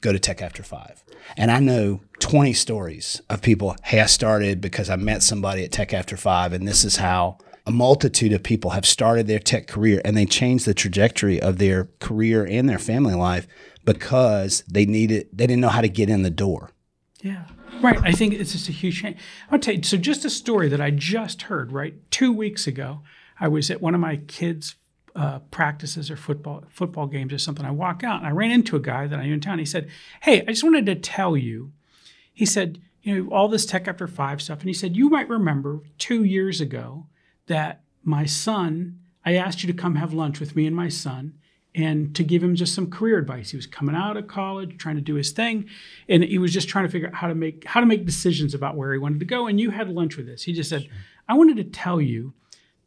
[0.00, 1.04] go to Tech After Five.
[1.36, 5.72] And I know 20 stories of people, hey, I started because I met somebody at
[5.72, 9.66] Tech After Five, and this is how a multitude of people have started their tech
[9.66, 13.46] career and they changed the trajectory of their career and their family life
[13.92, 16.70] because they needed they didn't know how to get in the door.
[17.22, 17.44] Yeah.
[17.80, 17.98] Right.
[18.02, 19.18] I think it's just a huge change.
[19.50, 21.94] I'll tell you, so just a story that I just heard, right?
[22.10, 23.00] Two weeks ago,
[23.38, 24.76] I was at one of my kids'
[25.16, 27.66] uh, practices or football football games or something.
[27.66, 29.58] I walk out and I ran into a guy that I knew in town.
[29.58, 29.88] He said,
[30.22, 31.72] Hey, I just wanted to tell you,
[32.32, 34.60] he said, you know, all this tech after five stuff.
[34.60, 37.06] And he said, You might remember two years ago
[37.46, 41.34] that my son, I asked you to come have lunch with me and my son
[41.74, 43.50] and to give him just some career advice.
[43.50, 45.68] He was coming out of college, trying to do his thing,
[46.08, 48.54] and he was just trying to figure out how to make how to make decisions
[48.54, 49.46] about where he wanted to go.
[49.46, 50.44] And you had lunch with this.
[50.44, 50.88] He just said,
[51.28, 52.34] "I wanted to tell you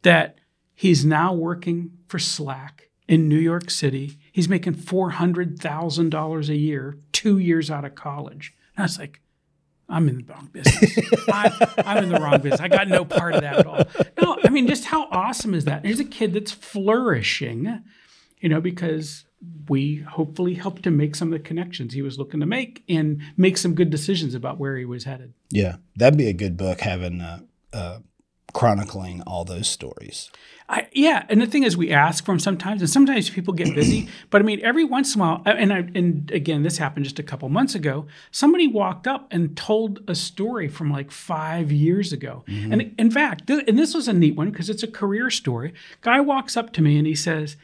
[0.02, 0.38] that
[0.74, 4.18] he's now working for Slack in New York City.
[4.30, 8.84] He's making four hundred thousand dollars a year, two years out of college." And I
[8.84, 9.20] was like.
[9.86, 10.98] I'm in the wrong business.
[11.28, 12.58] I, I'm in the wrong business.
[12.58, 13.82] I got no part of that at all.
[14.18, 15.84] No, I mean, just how awesome is that?
[15.84, 17.82] Here's a kid that's flourishing
[18.44, 19.24] you know, because
[19.70, 23.22] we hopefully helped him make some of the connections he was looking to make and
[23.38, 25.32] make some good decisions about where he was headed.
[25.48, 27.40] Yeah, that'd be a good book, having uh,
[27.72, 28.00] uh,
[28.52, 30.30] chronicling all those stories.
[30.68, 33.74] I, yeah, and the thing is, we ask for them sometimes, and sometimes people get
[33.74, 34.08] busy.
[34.30, 37.18] but I mean, every once in a while, and I, and again, this happened just
[37.18, 38.06] a couple months ago.
[38.30, 42.72] Somebody walked up and told a story from like five years ago, mm-hmm.
[42.72, 45.72] and in fact, th- and this was a neat one because it's a career story.
[46.02, 47.56] Guy walks up to me and he says,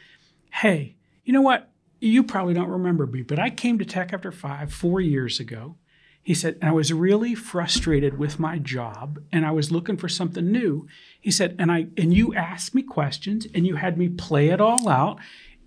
[0.51, 1.69] hey, you know what?
[1.99, 5.75] You probably don't remember me, but I came to Tech After Five four years ago.
[6.23, 10.51] He said, I was really frustrated with my job and I was looking for something
[10.51, 10.87] new.
[11.19, 14.61] He said, and I and you asked me questions and you had me play it
[14.61, 15.19] all out.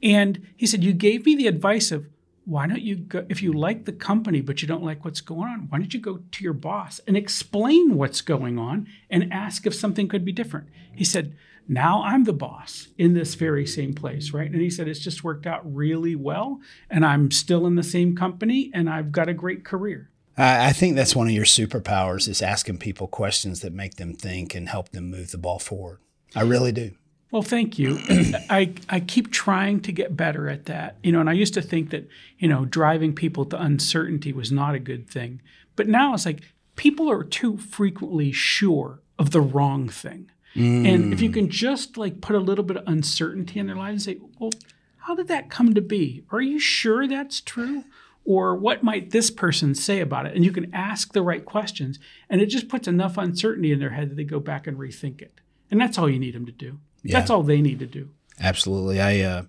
[0.03, 2.09] And he said, you gave me the advice of
[2.45, 5.49] why don't you go if you like the company but you don't like what's going
[5.49, 9.67] on, why don't you go to your boss and explain what's going on and ask
[9.67, 10.69] if something could be different?
[10.95, 11.37] He said,
[11.69, 14.51] now I'm the boss in this very same place, right?
[14.51, 16.61] And he said, it's just worked out really well.
[16.91, 20.11] And I'm still in the same company and I've got a great career.
[20.37, 24.55] I think that's one of your superpowers is asking people questions that make them think
[24.55, 26.01] and help them move the ball forward.
[26.35, 26.91] I really do.
[27.31, 27.99] Well, thank you.
[28.51, 30.97] I, I keep trying to get better at that.
[31.03, 34.51] You know, and I used to think that, you know, driving people to uncertainty was
[34.51, 35.41] not a good thing.
[35.77, 36.43] But now it's like
[36.77, 40.31] people are too frequently sure of the wrong thing.
[40.55, 40.89] Mm.
[40.89, 41.35] And if you mm.
[41.35, 44.51] can just like put a little bit of uncertainty in their lives and say, well,
[44.99, 46.25] how did that come to be?
[46.31, 47.85] Are you sure that's true?
[48.25, 50.35] Or what might this person say about it?
[50.35, 51.99] And you can ask the right questions,
[52.31, 55.21] and it just puts enough uncertainty in their head that they go back and rethink
[55.21, 55.41] it.
[55.71, 56.79] And that's all you need them to do.
[57.03, 57.19] Yeah.
[57.19, 58.09] That's all they need to do.
[58.41, 58.99] Absolutely.
[58.99, 59.43] I uh,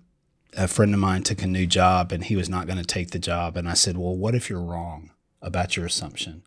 [0.56, 3.12] a friend of mine took a new job, and he was not going to take
[3.12, 3.56] the job.
[3.56, 6.42] And I said, "Well, what if you're wrong about your assumption?"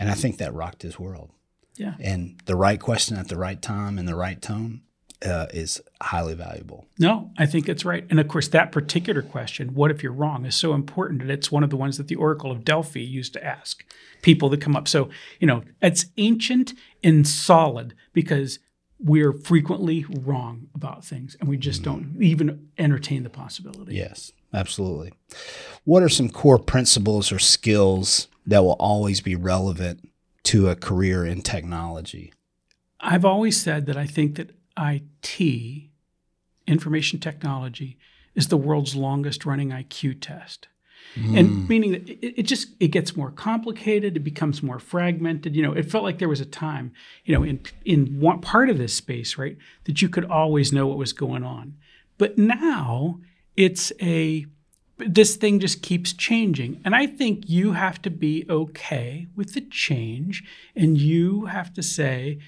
[0.00, 1.30] And I think that rocked his world.
[1.78, 1.94] Yeah.
[2.00, 4.82] And the right question at the right time and the right tone
[5.24, 6.86] uh, is highly valuable.
[6.98, 8.06] No, I think it's right.
[8.08, 11.22] And of course, that particular question, what if you're wrong, is so important.
[11.22, 13.84] And it's one of the ones that the Oracle of Delphi used to ask
[14.22, 14.86] people that come up.
[14.86, 15.08] So,
[15.40, 18.58] you know, it's ancient and solid because
[19.00, 22.14] we're frequently wrong about things and we just mm-hmm.
[22.14, 23.94] don't even entertain the possibility.
[23.94, 25.12] Yes, absolutely.
[25.84, 30.08] What are some core principles or skills that will always be relevant
[30.48, 32.32] to a career in technology?
[33.00, 35.90] I've always said that I think that IT,
[36.66, 37.98] information technology,
[38.34, 40.68] is the world's longest running IQ test.
[41.16, 41.38] Mm.
[41.38, 45.54] And meaning that it, it, just it gets more complicated, it becomes more fragmented.
[45.54, 46.92] You know, it felt like there was a time,
[47.26, 50.86] you know, in in one part of this space, right, that you could always know
[50.86, 51.76] what was going on.
[52.16, 53.20] But now
[53.54, 54.46] it's a
[54.98, 56.80] this thing just keeps changing.
[56.84, 61.82] And I think you have to be okay with the change and you have to
[61.82, 62.38] say,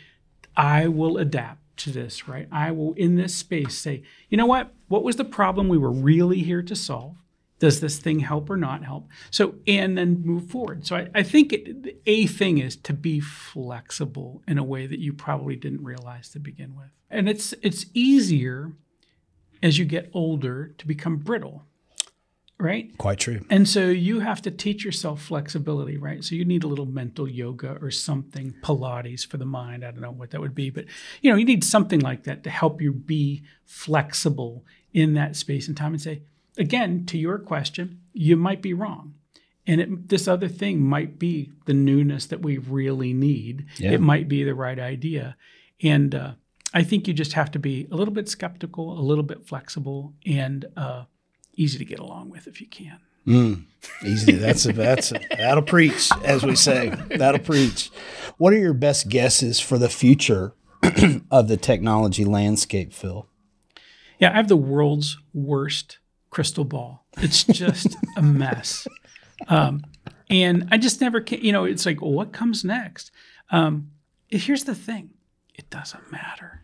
[0.57, 2.49] I will adapt to this, right?
[2.51, 4.73] I will, in this space, say, you know what?
[4.89, 7.17] What was the problem we were really here to solve?
[7.59, 9.09] Does this thing help or not help?
[9.31, 10.87] So, and then move forward.
[10.87, 14.99] So, I, I think it, a thing is to be flexible in a way that
[14.99, 16.89] you probably didn't realize to begin with.
[17.11, 18.73] And it's it's easier
[19.63, 21.65] as you get older to become brittle
[22.61, 22.97] right?
[22.99, 23.41] Quite true.
[23.51, 26.23] And so you have to teach yourself flexibility, right?
[26.23, 29.85] So you need a little mental yoga or something, Pilates for the mind.
[29.85, 30.85] I don't know what that would be, but
[31.21, 35.69] you know, you need something like that to help you be flexible in that space
[35.69, 36.23] and time and say,
[36.59, 39.15] again, to your question, you might be wrong.
[39.67, 43.67] And it, this other thing might be the newness that we really need.
[43.77, 43.93] Yeah.
[43.93, 45.37] It might be the right idea.
[45.83, 46.33] And uh,
[46.75, 50.15] I think you just have to be a little bit skeptical, a little bit flexible,
[50.27, 51.05] and uh,
[51.55, 52.99] easy to get along with if you can.
[53.27, 53.65] Mm,
[54.05, 54.33] easy.
[54.33, 56.95] That's a, that's a, that'll preach, as we say.
[57.11, 57.91] That'll preach.
[58.39, 60.55] What are your best guesses for the future
[61.31, 63.29] of the technology landscape, Phil?
[64.19, 65.99] Yeah, I have the world's worst
[66.31, 67.07] crystal ball.
[67.19, 68.87] It's just a mess.
[69.49, 69.83] Um,
[70.29, 73.11] and I just never can, you know, it's like, well, what comes next?
[73.51, 73.91] Um,
[74.29, 75.11] here's the thing
[75.55, 76.63] it doesn't matter.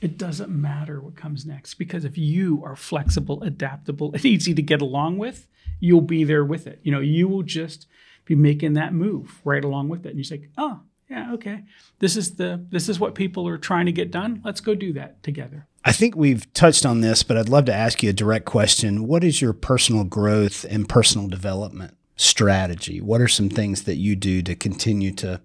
[0.00, 4.62] It doesn't matter what comes next because if you are flexible, adaptable, and easy to
[4.62, 5.46] get along with,
[5.78, 6.80] you'll be there with it.
[6.82, 7.86] You know, you will just
[8.24, 10.10] be making that move right along with it.
[10.10, 11.64] And you say, oh, yeah, okay.
[11.98, 14.40] This is the this is what people are trying to get done.
[14.44, 15.66] Let's go do that together.
[15.84, 19.06] I think we've touched on this, but I'd love to ask you a direct question.
[19.06, 23.00] What is your personal growth and personal development strategy?
[23.00, 25.40] What are some things that you do to continue to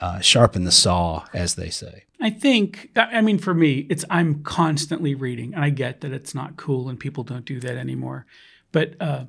[0.00, 2.04] uh, sharpen the saw, as they say?
[2.24, 6.34] I think, I mean, for me, it's I'm constantly reading, and I get that it's
[6.34, 8.24] not cool and people don't do that anymore.
[8.72, 9.26] But uh,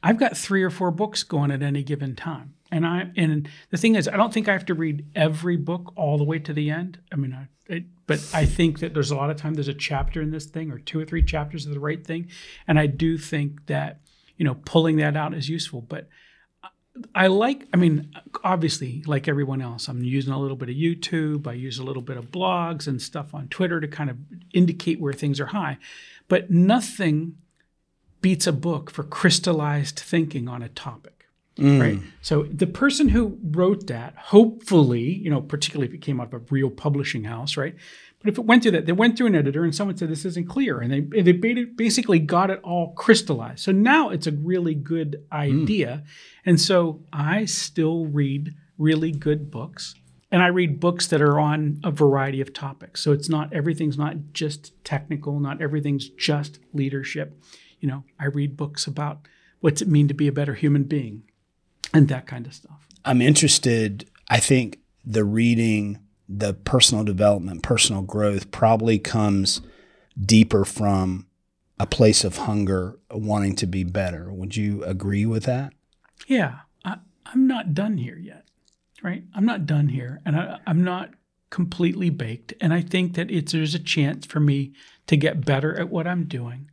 [0.00, 3.76] I've got three or four books going at any given time, and I and the
[3.76, 6.52] thing is, I don't think I have to read every book all the way to
[6.52, 7.00] the end.
[7.10, 7.36] I mean,
[7.68, 10.46] I, but I think that there's a lot of time there's a chapter in this
[10.46, 12.28] thing or two or three chapters of the right thing,
[12.68, 14.02] and I do think that
[14.36, 15.80] you know pulling that out is useful.
[15.80, 16.08] But
[17.14, 21.46] I like, I mean, obviously, like everyone else, I'm using a little bit of YouTube.
[21.46, 24.16] I use a little bit of blogs and stuff on Twitter to kind of
[24.52, 25.78] indicate where things are high.
[26.28, 27.36] But nothing
[28.20, 31.26] beats a book for crystallized thinking on a topic.
[31.56, 31.80] Mm.
[31.80, 31.98] Right.
[32.20, 36.34] So the person who wrote that, hopefully, you know, particularly if it came out of
[36.34, 37.74] a real publishing house, right?
[38.20, 40.24] But if it went through that, they went through an editor and someone said this
[40.24, 43.60] isn't clear, and they they basically got it all crystallized.
[43.60, 46.10] So now it's a really good idea, mm.
[46.44, 49.94] and so I still read really good books,
[50.30, 53.02] and I read books that are on a variety of topics.
[53.02, 57.38] So it's not everything's not just technical, not everything's just leadership.
[57.80, 59.28] You know, I read books about
[59.60, 61.22] what's it mean to be a better human being,
[61.92, 62.88] and that kind of stuff.
[63.04, 64.10] I'm interested.
[64.28, 69.60] I think the reading the personal development, personal growth probably comes
[70.20, 71.26] deeper from
[71.78, 74.32] a place of hunger, wanting to be better.
[74.32, 75.72] Would you agree with that?
[76.26, 76.98] Yeah, I,
[77.32, 78.44] am not done here yet,
[79.02, 79.24] right?
[79.34, 81.10] I'm not done here, and I, am not
[81.50, 82.54] completely baked.
[82.60, 84.72] And I think that it's there's a chance for me
[85.06, 86.70] to get better at what I'm doing,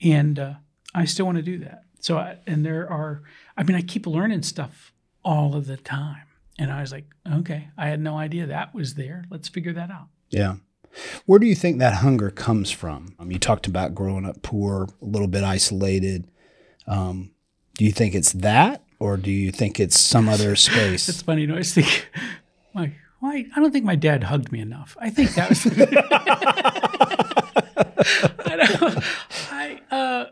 [0.00, 0.54] and uh,
[0.94, 1.82] I still want to do that.
[2.00, 3.22] So, I, and there are,
[3.56, 4.92] I mean, I keep learning stuff
[5.24, 6.27] all of the time.
[6.58, 9.24] And I was like, okay, I had no idea that was there.
[9.30, 10.08] Let's figure that out.
[10.30, 10.56] Yeah.
[11.26, 13.14] Where do you think that hunger comes from?
[13.18, 16.28] Um, you talked about growing up poor, a little bit isolated.
[16.86, 17.30] Um,
[17.74, 21.08] do you think it's that, or do you think it's some other space?
[21.08, 21.56] It's funny, you know.
[21.56, 22.08] I think,
[22.74, 23.46] like, why?
[23.54, 24.96] I don't think my dad hugged me enough.
[25.00, 25.66] I think that was.
[29.50, 30.26] I, I uh,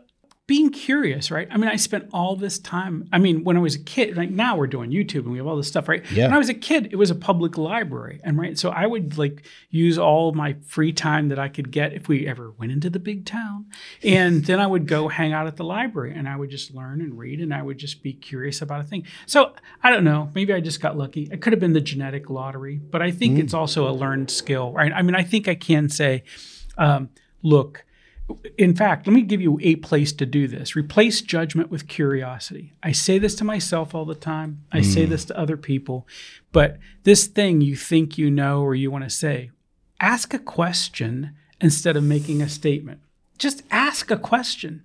[0.47, 1.45] being curious, right?
[1.51, 3.09] I mean, I spent all this time.
[3.11, 5.45] I mean, when I was a kid, like now we're doing YouTube and we have
[5.45, 6.09] all this stuff, right?
[6.09, 6.27] Yeah.
[6.27, 9.17] When I was a kid, it was a public library, and right, so I would
[9.17, 12.89] like use all my free time that I could get if we ever went into
[12.89, 13.65] the big town,
[14.01, 17.01] and then I would go hang out at the library and I would just learn
[17.01, 19.05] and read and I would just be curious about a thing.
[19.25, 21.27] So I don't know, maybe I just got lucky.
[21.29, 23.43] It could have been the genetic lottery, but I think mm.
[23.43, 24.93] it's also a learned skill, right?
[24.93, 26.23] I mean, I think I can say,
[26.77, 27.09] um,
[27.43, 27.83] look
[28.57, 30.75] in fact, let me give you a place to do this.
[30.75, 32.73] Replace judgment with curiosity.
[32.83, 34.63] I say this to myself all the time.
[34.71, 34.85] I mm.
[34.85, 36.07] say this to other people.
[36.51, 39.51] But this thing you think you know or you want to say,
[39.99, 42.99] ask a question instead of making a statement.
[43.37, 44.83] Just ask a question.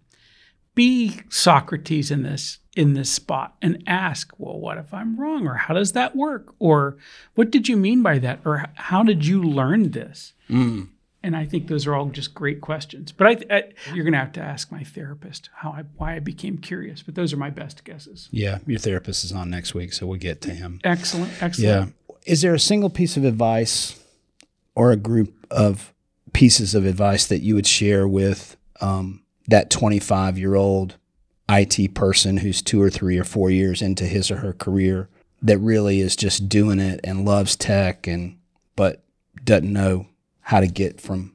[0.75, 5.47] Be Socrates in this in this spot and ask, well, what if I'm wrong?
[5.47, 6.55] Or how does that work?
[6.59, 6.97] Or
[7.35, 8.41] what did you mean by that?
[8.47, 10.33] Or how did you learn this?
[10.49, 10.89] Mm.
[11.23, 13.13] And I think those are all just great questions.
[13.13, 13.63] But I, I
[13.95, 17.03] you're going to have to ask my therapist how I, why I became curious.
[17.03, 18.29] But those are my best guesses.
[18.33, 20.81] Yeah, your therapist is on next week, so we'll get to him.
[20.83, 21.95] Excellent, excellent.
[22.09, 22.17] Yeah.
[22.27, 24.03] Is there a single piece of advice
[24.75, 25.93] or a group of
[26.33, 30.97] pieces of advice that you would share with um, that 25 year old
[31.49, 35.09] IT person who's two or three or four years into his or her career
[35.43, 38.39] that really is just doing it and loves tech and
[38.77, 39.03] but
[39.45, 40.07] doesn't know
[40.53, 41.35] how to get from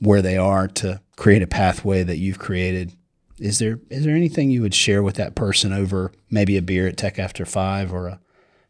[0.00, 2.92] where they are to create a pathway that you've created.
[3.38, 6.88] Is there is there anything you would share with that person over maybe a beer
[6.88, 8.20] at Tech After Five or a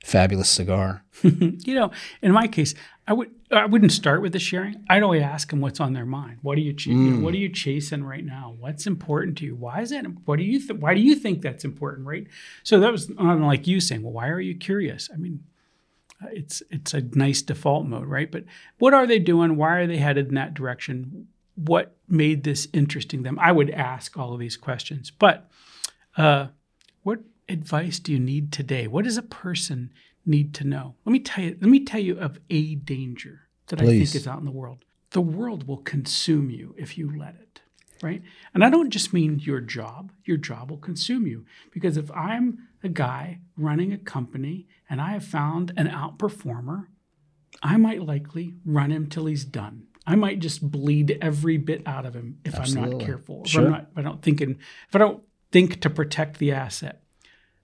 [0.05, 1.03] fabulous cigar?
[1.23, 2.75] you know, in my case,
[3.09, 4.85] I would I wouldn't start with the sharing.
[4.91, 6.41] I'd always ask them what's on their mind.
[6.43, 6.93] What are you, ch- mm.
[6.93, 8.55] you know, what are you chasing right now?
[8.59, 9.55] What's important to you?
[9.55, 10.05] Why is that?
[10.27, 12.07] What do you th- Why do you think that's important?
[12.07, 12.27] Right.
[12.65, 15.09] So that was like you saying, well, why are you curious?
[15.11, 15.45] I mean,
[16.33, 18.31] it's it's a nice default mode, right?
[18.31, 18.45] But
[18.79, 19.57] what are they doing?
[19.57, 21.29] Why are they headed in that direction?
[21.55, 23.39] What made this interesting them?
[23.39, 25.11] I would ask all of these questions.
[25.11, 25.49] But
[26.17, 26.49] uh,
[27.03, 28.87] what advice do you need today?
[28.87, 29.93] What does a person
[30.25, 30.95] need to know?
[31.05, 31.57] Let me tell you.
[31.61, 34.85] Let me tell you of a danger that I think is out in the world.
[35.11, 37.61] The world will consume you if you let it,
[38.03, 38.23] right?
[38.55, 40.13] And I don't just mean your job.
[40.25, 45.13] Your job will consume you because if I'm a guy running a company and I
[45.13, 46.87] have found an outperformer,
[47.63, 49.87] I might likely run him till he's done.
[50.07, 53.43] I might just bleed every bit out of him if I'm not careful.
[53.45, 53.65] If Sure.
[53.65, 57.03] I'm not, if I don't think in, if I don't think to protect the asset,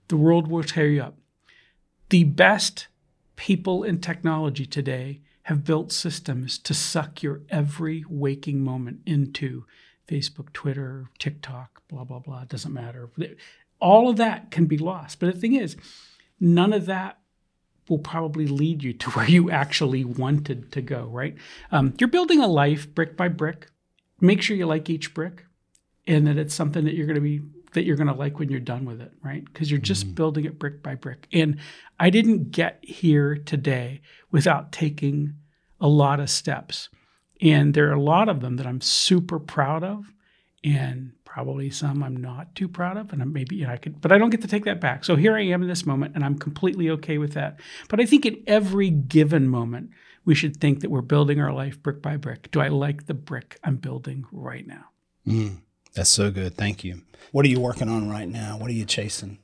[0.09, 1.19] the world will tear you up.
[2.11, 2.89] The best
[3.37, 9.65] people in technology today have built systems to suck your every waking moment into
[10.09, 12.45] Facebook, Twitter, TikTok, blah, blah, blah.
[12.45, 13.11] Doesn't matter.
[13.81, 15.21] All of that can be lost.
[15.21, 15.77] But the thing is,
[16.41, 17.19] none of that
[17.89, 21.37] will probably lead you to where you actually wanted to go, right?
[21.71, 23.69] Um, you're building a life brick by brick.
[24.21, 25.45] Make sure you like each brick
[26.07, 27.41] and that it's something that you're going to be
[27.73, 29.45] that you're going to like when you're done with it, right?
[29.45, 31.27] Because you're just building it brick by brick.
[31.33, 31.59] And
[31.99, 35.35] I didn't get here today without taking
[35.81, 36.91] a lot of steps.
[37.43, 40.13] And there are a lot of them that I'm super proud of
[40.65, 44.13] and probably some I'm not too proud of and maybe you know, I could but
[44.13, 45.05] I don't get to take that back.
[45.05, 47.59] So here I am in this moment and I'm completely okay with that.
[47.89, 49.91] But I think in every given moment
[50.25, 52.51] we should think that we're building our life brick by brick.
[52.53, 54.85] Do I like the brick I'm building right now?
[55.27, 55.59] Mm,
[55.95, 56.57] that's so good.
[56.57, 57.03] Thank you.
[57.33, 58.57] What are you working on right now?
[58.59, 59.39] What are you chasing?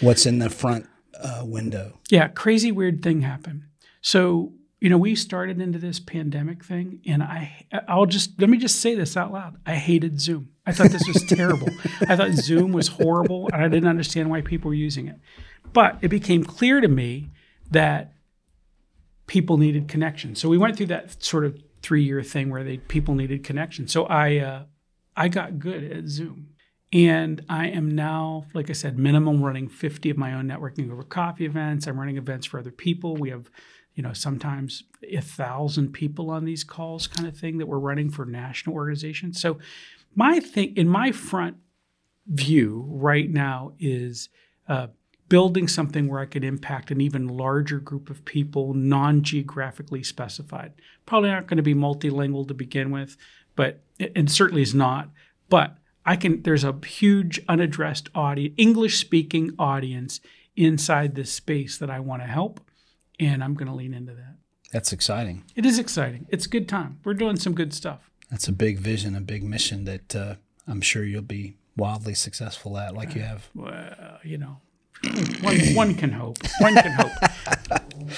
[0.00, 0.88] What's in the front
[1.20, 1.98] uh, window?
[2.08, 3.64] Yeah, crazy weird thing happened.
[4.00, 4.52] So,
[4.82, 8.80] you know, we started into this pandemic thing and I I'll just let me just
[8.80, 9.56] say this out loud.
[9.64, 10.48] I hated Zoom.
[10.66, 11.68] I thought this was terrible.
[12.08, 15.20] I thought Zoom was horrible and I didn't understand why people were using it.
[15.72, 17.30] But it became clear to me
[17.70, 18.14] that
[19.28, 20.34] people needed connection.
[20.34, 23.86] So we went through that sort of 3-year thing where they people needed connection.
[23.86, 24.64] So I uh,
[25.16, 26.48] I got good at Zoom.
[26.92, 31.02] And I am now, like I said, minimum running 50 of my own networking over
[31.02, 31.86] coffee events.
[31.86, 33.16] I'm running events for other people.
[33.16, 33.48] We have,
[33.94, 38.10] you know, sometimes a thousand people on these calls, kind of thing that we're running
[38.10, 39.40] for national organizations.
[39.40, 39.58] So
[40.14, 41.56] my thing in my front
[42.26, 44.28] view right now is
[44.68, 44.88] uh,
[45.28, 50.72] building something where I could impact an even larger group of people, non-geographically specified.
[51.06, 53.16] Probably not going to be multilingual to begin with,
[53.56, 53.80] but
[54.14, 55.08] and certainly is not.
[55.48, 56.42] But I can.
[56.42, 60.20] There's a huge unaddressed audience, English-speaking audience
[60.56, 62.60] inside this space that I want to help,
[63.26, 64.36] and I'm going to lean into that.
[64.72, 65.44] That's exciting.
[65.54, 66.26] It is exciting.
[66.30, 66.98] It's a good time.
[67.04, 68.10] We're doing some good stuff.
[68.30, 70.34] That's a big vision, a big mission that uh,
[70.66, 73.48] I'm sure you'll be wildly successful at, like you have.
[73.54, 74.60] Well, you know,
[75.42, 76.38] one one can hope.
[76.60, 78.10] One can hope.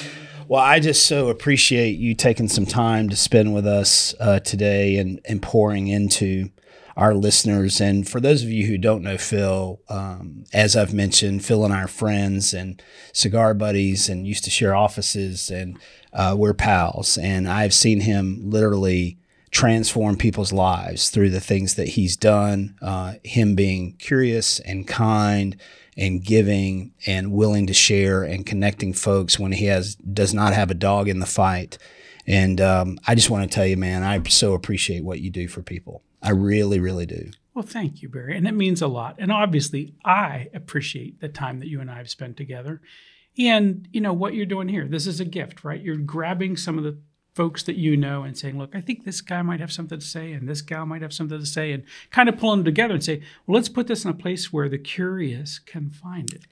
[0.47, 4.99] Well, I just so appreciate you taking some time to spend with us uh, today
[4.99, 6.51] and, and pouring into
[6.97, 7.81] our listeners.
[7.81, 11.75] And for those of you who don't know Phil, um, as I've mentioned, Phil and
[11.75, 12.81] I are friends and
[13.13, 15.79] cigar buddies and used to share offices, and
[16.13, 17.19] uh, we're pals.
[17.19, 19.19] And I've seen him literally
[19.51, 22.77] transform people's lives through the things that he's done.
[22.83, 25.57] Uh, him being curious and kind
[25.97, 30.71] and giving and willing to share and connecting folks when he has does not have
[30.71, 31.79] a dog in the fight.
[32.27, 35.47] And um, I just want to tell you, man, I so appreciate what you do
[35.47, 36.03] for people.
[36.25, 37.31] I really, really do.
[37.53, 38.37] Well, thank you, Barry.
[38.37, 39.17] And it means a lot.
[39.19, 42.81] And obviously, I appreciate the time that you and I have spent together.
[43.39, 45.81] And, you know, what you're doing here, this is a gift, right?
[45.81, 46.99] You're grabbing some of the
[47.35, 50.05] folks that you know and saying, look, I think this guy might have something to
[50.05, 52.95] say and this gal might have something to say and kind of pulling them together
[52.95, 56.47] and say, well, let's put this in a place where the curious can find it.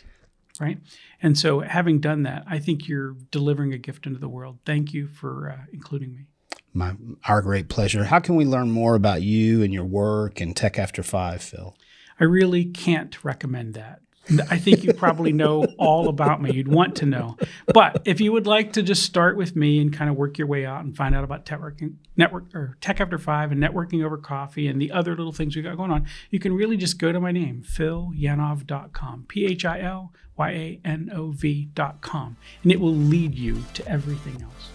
[0.61, 0.79] Right.
[1.23, 4.59] And so, having done that, I think you're delivering a gift into the world.
[4.67, 6.27] Thank you for uh, including me.
[6.75, 6.95] My
[7.29, 8.05] our great pleasure.
[8.05, 11.77] How can we learn more about you and your work and Tech After Five, Phil?
[12.19, 14.01] I really can't recommend that.
[14.49, 16.53] I think you probably know all about me.
[16.53, 17.37] You'd want to know.
[17.75, 20.47] But if you would like to just start with me and kind of work your
[20.47, 24.17] way out and find out about networking, network or Tech After Five and networking over
[24.17, 27.11] coffee and the other little things we got going on, you can really just go
[27.11, 32.81] to my name, philyanov.com, P H I L Y A N O V.com, and it
[32.81, 34.71] will lead you to everything else.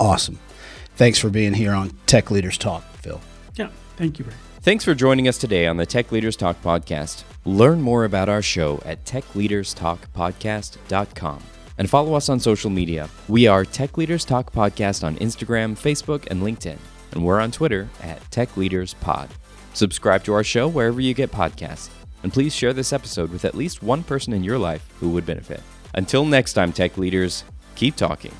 [0.00, 0.38] Awesome.
[0.98, 3.20] Thanks for being here on Tech Leaders Talk, Phil.
[3.54, 3.68] Yeah.
[3.96, 4.34] Thank you, Ray.
[4.62, 7.22] Thanks for joining us today on the Tech Leaders Talk podcast.
[7.44, 11.42] Learn more about our show at techleaderstalkpodcast.com
[11.78, 13.08] and follow us on social media.
[13.28, 16.78] We are Tech Leaders Talk Podcast on Instagram, Facebook, and LinkedIn,
[17.12, 19.28] and we're on Twitter at Tech Leaders Pod.
[19.74, 21.90] Subscribe to our show wherever you get podcasts,
[22.24, 25.26] and please share this episode with at least one person in your life who would
[25.26, 25.62] benefit.
[25.94, 27.44] Until next time, Tech Leaders,
[27.76, 28.32] keep talking.